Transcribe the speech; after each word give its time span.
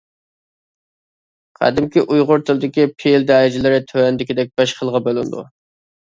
قەدىمكى 1.59 2.03
ئۇيغۇر 2.15 2.41
تىلىدىكى 2.47 2.85
پېئىل 3.01 3.27
دەرىجىلىرى 3.31 3.77
تۆۋەندىكىدەك 3.91 4.49
بەش 4.63 4.73
خىلغا 4.81 5.03
بۆلۈنىدۇ. 5.09 5.45